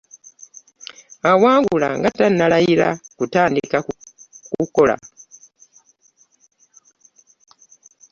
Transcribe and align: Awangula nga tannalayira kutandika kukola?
Awangula 1.31 1.89
nga 1.97 2.09
tannalayira 2.17 2.89
kutandika 3.17 3.77
kukola? 4.51 4.95